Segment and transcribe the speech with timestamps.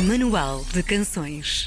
[0.00, 1.66] Manual de Canções.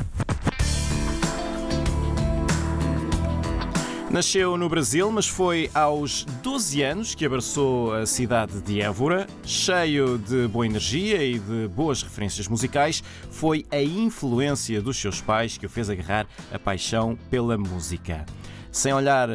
[4.10, 9.28] Nasceu no Brasil, mas foi aos 12 anos que abraçou a cidade de Évora.
[9.44, 15.58] Cheio de boa energia e de boas referências musicais, foi a influência dos seus pais
[15.58, 18.26] que o fez agarrar a paixão pela música.
[18.72, 19.28] Sem olhar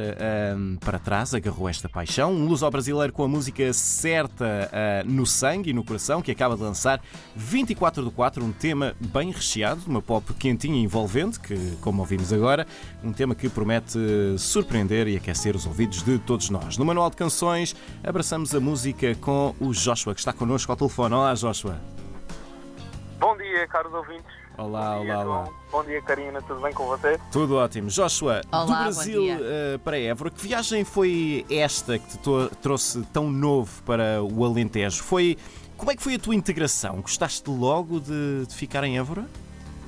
[0.80, 2.32] para trás, agarrou esta paixão.
[2.32, 6.62] Um luso-brasileiro com a música certa uh, no sangue e no coração, que acaba de
[6.62, 7.02] lançar
[7.34, 12.32] 24 do 4, um tema bem recheado, uma pop quentinha e envolvente, que, como ouvimos
[12.32, 12.66] agora,
[13.04, 13.98] um tema que promete
[14.38, 16.78] surpreender e aquecer os ouvidos de todos nós.
[16.78, 21.14] No Manual de Canções, abraçamos a música com o Joshua, que está connosco ao telefone.
[21.14, 21.78] Olá, Joshua.
[23.18, 24.45] Bom dia, caros ouvintes.
[24.58, 25.48] Olá, Bom dia, olá, olá.
[25.70, 26.40] Bom dia, Karina.
[26.42, 27.20] Tudo bem com você?
[27.30, 27.88] Tudo ótimo.
[27.88, 32.18] Joshua, Olá, do Brasil eh, para Évora, que viagem foi esta que te
[32.62, 35.02] trouxe tão novo para o Alentejo?
[35.04, 35.36] Foi,
[35.76, 37.02] como é que foi a tua integração?
[37.02, 39.26] Gostaste logo de, de ficar em Évora?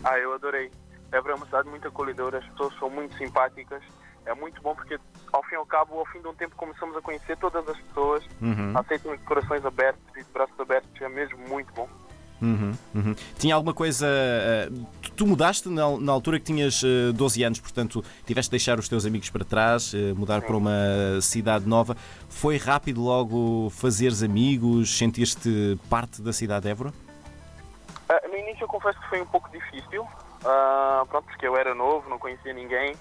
[0.05, 0.71] Ah, eu adorei.
[1.11, 3.83] Évora é uma cidade muito acolhedora, as pessoas são muito simpáticas.
[4.27, 4.99] É muito bom porque,
[5.33, 7.79] ao fim e ao cabo, ao fim de um tempo, começamos a conhecer todas as
[7.79, 10.91] pessoas, Uhum, aceitam de corações abertos e de braços abertos.
[11.01, 11.89] É mesmo muito bom.
[12.41, 13.15] Uhum, uhum.
[13.39, 14.07] Tinha alguma coisa.
[14.07, 14.69] eh,
[15.17, 18.89] tu, mudaste na, na altura que tinhas eh, 12 anos, portanto, tiveste de deixar os
[18.89, 21.97] teus amigos para trás, eh, mudar para uma cidade nova.
[22.29, 26.93] Foi rápido logo fazeres amigos, sentir-te parte da cidade de Évora?
[28.31, 30.07] No início, eu confesso que foi um pouco difícil.
[30.45, 32.95] Ah, pronto, porque eu era novo, não conhecia ninguém.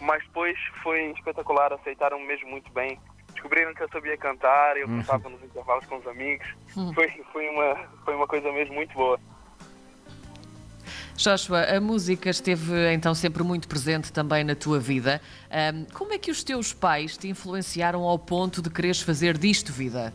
[0.00, 2.98] Mas depois foi espetacular, aceitaram-me mesmo muito bem.
[3.44, 6.48] Descobriram que eu sabia cantar, eu cantava nos intervalos com os amigos.
[6.94, 9.20] Foi, foi, uma, foi uma coisa mesmo muito boa.
[11.14, 15.20] Joshua, a música esteve então sempre muito presente também na tua vida.
[15.50, 19.74] Ahm, como é que os teus pais te influenciaram ao ponto de quereres fazer disto
[19.74, 20.14] vida?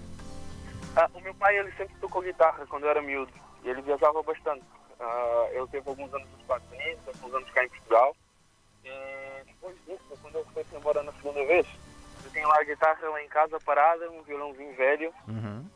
[0.96, 3.32] Ah, o meu pai ele sempre tocou guitarra quando eu era miúdo
[3.64, 4.64] e ele viajava bastante.
[5.00, 8.16] Ah, ele teve alguns anos nos Estados Unidos, alguns anos cá em Portugal.
[8.84, 11.68] E depois disso, quando ele foi embora na segunda vez,
[12.26, 15.14] eu tinha lá a guitarra lá em casa parada, um violãozinho velho.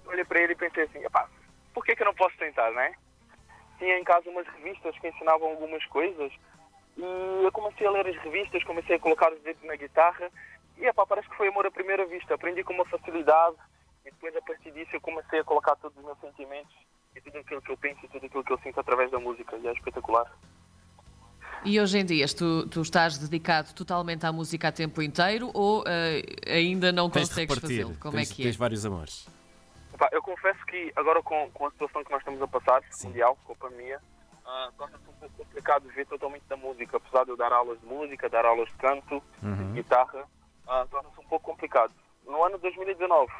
[0.05, 1.27] Eu olhei para ele e pensei assim: "Epá,
[1.73, 2.93] por que, que eu não posso tentar, né?
[3.77, 6.31] Tinha em casa umas revistas que ensinavam algumas coisas
[6.95, 10.29] e eu comecei a ler as revistas, comecei a colocar os dedos na guitarra
[10.77, 12.35] e epá, parece que foi amor à primeira vista.
[12.35, 13.55] Aprendi com uma facilidade
[14.05, 16.75] e depois a partir disso eu comecei a colocar todos os meus sentimentos
[17.15, 19.55] e tudo aquilo que eu penso e tudo aquilo que eu sinto através da música
[19.57, 20.31] e é espetacular.
[21.65, 25.83] E hoje em dia, tu, tu estás dedicado totalmente à música a tempo inteiro ou
[25.87, 27.95] ah, ainda não Tens consegues fazê-lo?
[27.99, 28.45] Como tens, é que é?
[28.45, 29.27] tens vários amores.
[29.93, 33.07] Epá, eu confesso que agora com, com a situação que nós estamos a passar, Sim.
[33.07, 33.99] mundial, com a pandemia,
[34.45, 36.97] ah, torna-se um pouco complicado viver totalmente da música.
[36.97, 39.73] Apesar de eu dar aulas de música, dar aulas de canto, Uhum.
[39.73, 40.25] de guitarra,
[40.67, 41.93] ah, torna-se um pouco complicado.
[42.25, 43.31] No ano de 2019,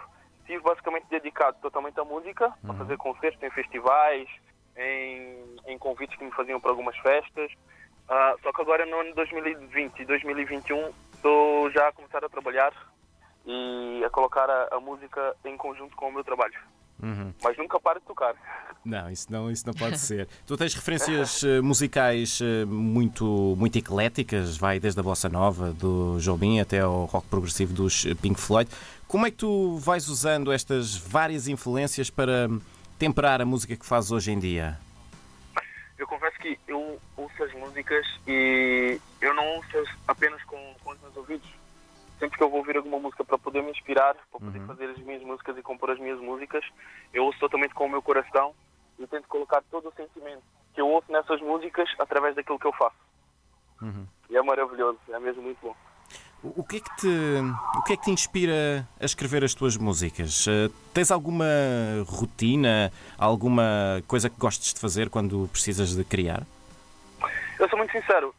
[0.41, 4.29] estive basicamente dedicado totalmente à música, a fazer concertos em festivais,
[4.77, 7.51] em, em convites que me faziam para algumas festas.
[8.09, 12.29] Ah, só que agora no ano de 2020 e 2021 estou já a começar a
[12.29, 12.73] trabalhar
[13.45, 16.53] e a colocar a, a música em conjunto com o meu trabalho.
[17.01, 17.33] Uhum.
[17.43, 18.33] Mas nunca paro de tocar.
[18.85, 20.27] Não, isso não, isso não pode ser.
[20.47, 26.17] Tu tens referências eh, musicais eh, muito, muito ecléticas, vai desde a bossa nova do
[26.19, 28.69] Jobim até ao rock progressivo dos Pink Floyd.
[29.07, 32.49] Como é que tu vais usando estas várias influências para
[32.97, 34.77] temperar a música que fazes hoje em dia?
[35.97, 40.99] Eu confesso que eu ouço as músicas e eu não ouço apenas com, com os
[40.99, 41.49] meus ouvidos.
[42.19, 44.97] Sempre que eu vou ouvir alguma música para poder me inspirar, para poder fazer as
[44.99, 46.63] minhas músicas e compor as minhas músicas,
[47.13, 48.53] eu ouço totalmente com o meu coração
[48.99, 50.43] e tento colocar todo o sentimento
[50.73, 52.95] que eu ouço nessas músicas através daquilo que eu faço.
[54.29, 55.75] E é maravilhoso, é mesmo muito bom.
[56.43, 57.07] O que é que te,
[57.77, 60.45] o que é que te inspira a escrever as tuas músicas?
[60.47, 61.45] Eh, Tens alguma
[62.05, 66.43] rotina, alguma coisa que gostes de fazer quando precisas de criar?
[67.57, 68.35] Eu sou muito sincero,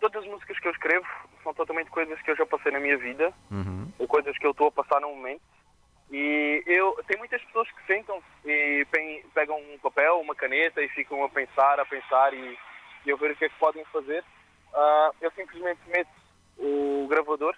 [0.00, 1.04] todas as músicas que eu escrevo
[1.42, 3.88] são totalmente coisas que eu já passei na minha vida, Uhum.
[3.98, 5.42] ou coisas que eu estou a passar no momento.
[6.12, 10.88] E eu tem muitas pessoas que sentam e pe- pegam um papel, uma caneta e
[10.90, 12.56] ficam a pensar, a pensar e,
[13.04, 14.22] e a ver o que é que podem fazer.
[14.72, 16.08] Ah, eu simplesmente meto
[16.58, 17.54] o gravador,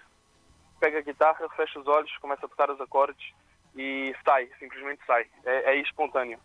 [0.79, 3.33] pego a guitarra, fecho os olhos, começo a tocar os acordes
[3.75, 5.25] e sai, simplesmente sai.
[5.45, 6.39] É, é espontâneo.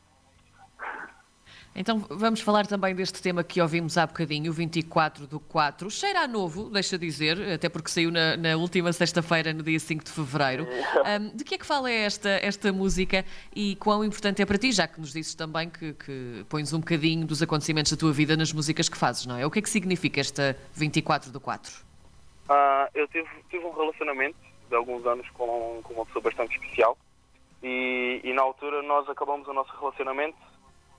[1.74, 5.90] Então vamos falar também deste tema que ouvimos há bocadinho, o 24 do 4.
[5.90, 10.04] Cheira a novo, deixa dizer, até porque saiu na, na última sexta-feira, no dia 5
[10.04, 10.66] de fevereiro.
[11.04, 13.24] Ahm, de que é que fala esta, esta música
[13.54, 16.78] e quão importante é para ti, já que nos disses também que, que pões um
[16.78, 19.46] bocadinho dos acontecimentos da tua vida nas músicas que fazes, não é?
[19.46, 21.91] O que é que significa esta 24 do 4?
[22.52, 24.36] Ah, eu tive, tive um relacionamento
[24.68, 26.98] de alguns anos com, com uma pessoa bastante especial
[27.62, 30.36] e, e na altura nós acabamos o nosso relacionamento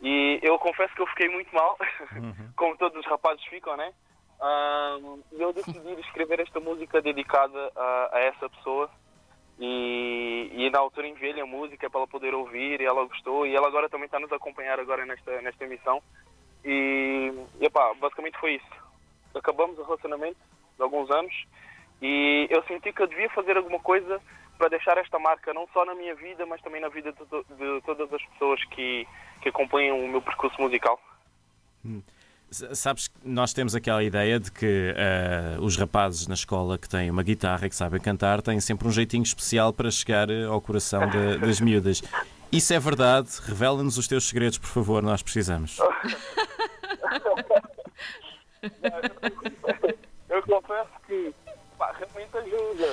[0.01, 1.77] E eu confesso que eu fiquei muito mal,
[2.57, 3.93] como todos os rapazes ficam, né?
[5.31, 8.89] E eu decidi escrever esta música dedicada a, a essa pessoa.
[9.59, 13.45] E, e na altura enviei-lhe a música para ela poder ouvir e ela gostou.
[13.45, 16.01] E ela agora também está nos acompanhar agora nesta, nesta emissão.
[16.65, 18.83] E, e epá, basicamente foi isso.
[19.35, 20.39] Acabamos o relacionamento
[20.77, 21.33] de alguns anos
[22.01, 24.19] e eu senti que eu devia fazer alguma coisa
[24.57, 27.45] para deixar esta marca não só na minha vida, mas também na vida de, to-
[27.57, 29.07] de todas as pessoas que,
[29.41, 30.99] que acompanham o meu percurso musical.
[32.51, 36.87] S- Sabes que nós temos aquela ideia de que eh, os rapazes na escola que
[36.87, 40.43] têm uma guitarra e que sabem cantar têm sempre um jeitinho especial para chegar eh,
[40.45, 42.01] ao coração da- das miúdas.
[42.51, 43.29] Isso é verdade?
[43.43, 45.77] Revela-nos os teus segredos, por favor, nós precisamos.
[50.53, 51.33] Confesso que
[51.77, 52.85] pá, realmente ajuda.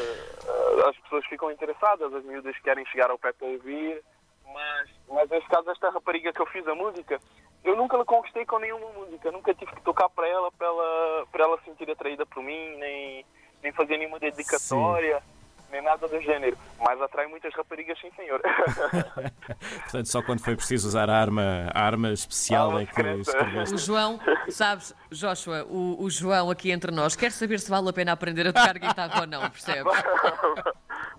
[0.47, 4.03] Ah, As pessoas ficam interessadas, as miúdas querem chegar ao pé para ouvir,
[4.47, 7.21] mas, mas neste caso, esta rapariga que eu fiz a música,
[7.63, 11.27] eu nunca a conquistei com nenhuma música, nunca tive que tocar para ela, para ela,
[11.31, 13.27] para ela se sentir atraída por mim, nem,
[13.63, 15.23] nem fazer nenhuma dedicatória,
[15.71, 16.57] nem nada do gênero.
[16.79, 18.41] Mas atrai muitas raparigas, sim, senhor.
[19.83, 23.75] Portanto, só quando foi preciso usar a arma, a arma especial Arma é que escreveste.
[23.75, 27.93] O João, sabes, Joshua, o, o João aqui entre nós quer saber se vale a
[27.93, 29.85] pena aprender a tocar guitarra ou não, percebes?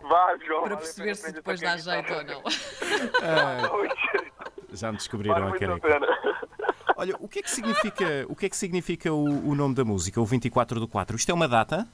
[0.01, 0.63] Vá, João.
[0.63, 2.43] Para vale perceber se depois dá jeito ou não.
[3.79, 3.89] Ui,
[4.73, 5.87] Já me Vale descobriram a muito a careca.
[5.87, 6.07] pena.
[6.97, 9.83] Olha, o que é que significa, o que é que significa o, o nome da
[9.83, 11.15] música, o 24 do 4?
[11.15, 11.87] Isto é uma data?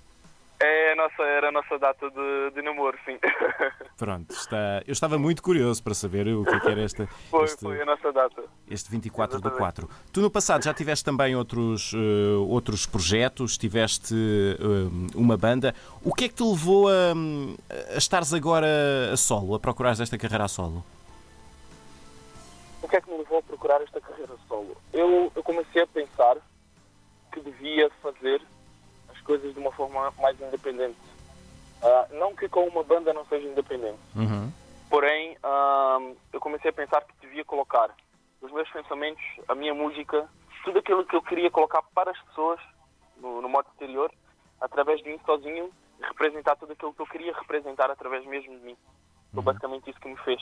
[1.08, 3.18] Nossa, era a nossa data de, de namoro, sim.
[3.96, 7.46] Pronto, está, eu estava muito curioso para saber o que, é que era esta, Foi,
[7.46, 8.44] este, foi a nossa data.
[8.70, 9.86] este 24 do Exatamente.
[9.86, 9.90] 4.
[10.12, 15.74] Tu no passado já tiveste também outros, eh, outros projetos, tiveste eh, uma banda.
[16.04, 17.14] O que é que te levou a,
[17.94, 18.68] a estares agora
[19.14, 20.84] a solo, a procurares esta carreira a solo?
[22.82, 24.76] O que é que me levou a procurar esta carreira solo?
[24.92, 26.36] Eu, eu comecei a pensar
[27.32, 28.42] que devia fazer
[29.28, 30.98] coisas de uma forma mais independente.
[31.84, 34.00] Ah, não que com uma banda não seja independente.
[34.16, 34.52] Uhum.
[34.90, 37.94] Porém, ahm, eu comecei a pensar que devia colocar
[38.42, 40.28] os meus pensamentos, a minha música,
[40.64, 42.60] tudo aquilo que eu queria colocar para as pessoas
[43.18, 44.10] no, no modo exterior,
[44.62, 45.70] através de mim sozinho,
[46.02, 48.78] representar tudo aquilo que eu queria representar através mesmo de mim.
[49.34, 50.40] Foi basicamente isso que me fez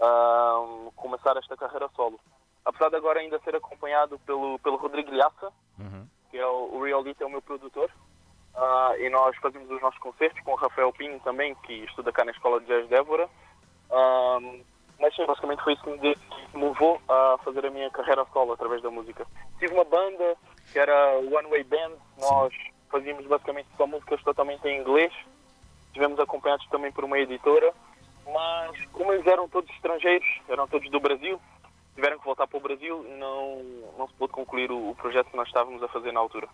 [0.00, 2.18] ahm, começar esta carreira solo.
[2.64, 6.06] Apesar de agora ainda ser acompanhado pelo, pelo Rodrigo Lhaça, Uhum.
[6.30, 7.90] que é o, o Real Lit, é o meu produtor.
[8.56, 12.24] Ah, e nós fazemos os nossos concertos com o Rafael Pinho também, que estuda cá
[12.24, 12.88] na Escola de Jazz.
[13.90, 14.38] Ah,
[14.98, 16.16] mas sim, basicamente foi isso que me,
[16.54, 19.26] levou a fazer a minha carreira solo através da música.
[19.58, 20.36] Tive uma banda
[20.72, 22.54] que era One Way Band, nós
[22.90, 25.12] fazíamos basicamente só músicas totalmente em inglês.
[25.88, 27.72] Estivemos acompanhados também por uma editora,
[28.32, 31.40] mas como eles eram todos estrangeiros, eram todos do Brasil,
[31.94, 33.62] tiveram que voltar para o Brasil, não,
[33.98, 36.48] não se pôde concluir o, o projeto que nós estávamos a fazer na altura.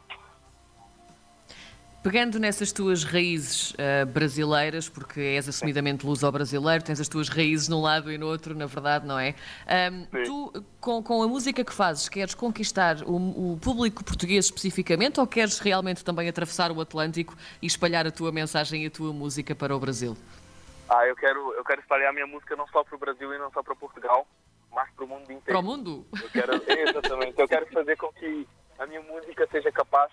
[2.03, 7.83] Pegando nessas tuas raízes ah, brasileiras, porque és assumidamente luso-brasileiro, tens as tuas raízes num
[7.83, 9.33] lado e no outro, na verdade, não é?
[9.33, 10.25] Sim.
[10.25, 15.27] tu, com, com a música que fazes, queres conquistar o, o público português especificamente ou
[15.27, 19.55] queres realmente também atravessar o Atlântico e espalhar a tua mensagem e a tua música
[19.55, 20.17] para o Brasil?
[20.89, 23.39] Ah, eu quero, eu quero espalhar a minha música não só para o Brasil e
[23.39, 24.27] não só para Portugal,
[24.73, 25.43] mas para o mundo inteiro.
[25.45, 26.07] Para o mundo?
[26.15, 28.49] Eu quero, exatamente, eu quero fazer com que
[28.79, 30.11] a minha música seja capaz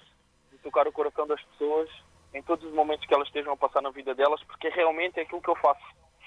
[0.68, 1.90] tocar o coração das pessoas
[2.34, 5.24] em todos os momentos que elas estejam a passar na vida delas, porque realmente é
[5.24, 5.86] aquilo que eu faço.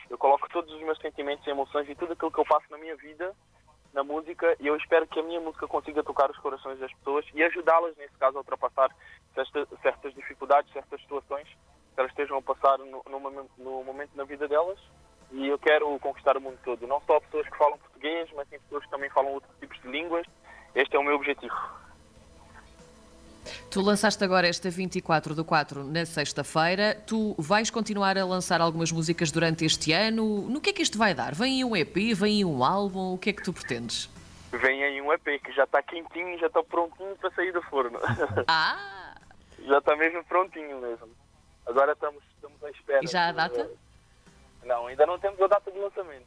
[0.08, 2.78] Eu coloco todos os meus sentimentos e emoções e tudo aquilo que eu faço na
[2.78, 3.34] minha vida
[3.92, 7.26] na música e eu espero que a minha música consiga tocar os corações das pessoas
[7.34, 8.88] e ajudá-las, nesse caso, a ultrapassar
[9.34, 14.24] certa- certas dificuldades, certas situações que elas estejam a passar no, no no momento na
[14.24, 14.78] vida delas.
[15.32, 16.86] E eu quero conquistar o mundo todo.
[16.86, 19.88] Não só pessoas que falam português, mas sim pessoas que também falam outros tipos de
[19.88, 20.26] línguas.
[20.74, 21.54] Este é o meu objetivo.
[23.70, 26.94] Tu lançaste agora esta 24 do 4 na sexta-feira.
[27.06, 30.42] Tu vais continuar a lançar algumas músicas durante este ano.
[30.48, 31.34] No que é que isto vai dar?
[31.34, 31.94] Vem aí um EP?
[32.14, 33.14] Vem aí um álbum?
[33.14, 34.08] O que é que tu pretendes?
[34.52, 37.98] Vem aí um EP que já está quentinho, já está prontinho para sair do forno.
[38.48, 39.14] Ah!
[39.66, 41.08] já está mesmo prontinho mesmo.
[41.66, 43.00] Agora estamos, estamos à espera.
[43.04, 43.70] E já a de- data?
[44.64, 46.26] Não, ainda não temos a data de lançamento.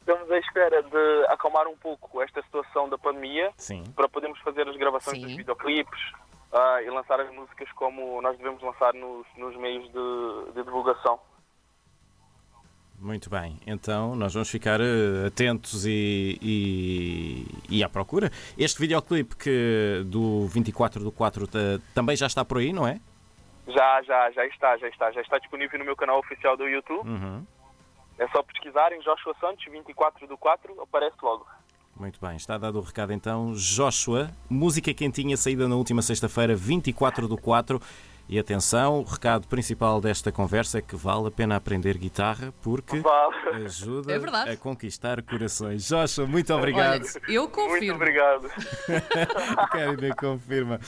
[0.00, 3.84] Estamos à espera de acalmar um pouco esta situação da pandemia Sim.
[3.94, 5.26] para podermos fazer as gravações Sim.
[5.26, 6.12] dos videoclipes
[6.52, 11.18] ah, e lançar as músicas como nós devemos lançar nos, nos meios de, de divulgação.
[12.98, 18.30] Muito bem, então nós vamos ficar eh, atentos e, e, e à procura.
[18.56, 21.58] Este videoclipe que do 24 do 4 ta-
[21.96, 23.00] também já está por aí, não é?
[23.66, 25.10] Já, já, já está, já está.
[25.10, 27.08] Já está disponível no meu canal oficial do YouTube.
[27.08, 27.44] Uhum.
[28.18, 31.44] É só pesquisarem Joshua Santos, 24 do 4, aparece logo.
[32.02, 33.52] Muito bem, está dado o recado então.
[33.52, 37.80] Joshua, música quentinha saída na última sexta-feira, 24 do 4.
[38.28, 42.98] E atenção, o recado principal desta conversa é que vale a pena aprender guitarra porque
[42.98, 43.64] Vale.
[43.66, 44.12] ajuda
[44.48, 45.86] É a conquistar corações.
[45.86, 47.02] Joshua, muito obrigado.
[47.04, 47.94] Olha, eu Muito confirmo.
[47.94, 48.50] obrigado.
[49.70, 50.80] Karina confirma.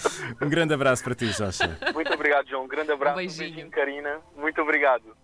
[0.42, 1.78] Um grande abraço para ti, Joshua.
[1.94, 2.64] Muito obrigado, João.
[2.64, 3.14] Um grande abraço.
[3.14, 3.71] Um beijinho.
[3.71, 4.18] Karina.
[4.37, 5.14] Muito obrigado.